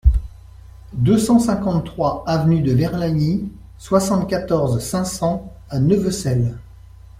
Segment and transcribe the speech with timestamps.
[0.93, 6.57] deux cent cinquante-trois avenue de Verlagny, soixante-quatorze, cinq cents à Neuvecelle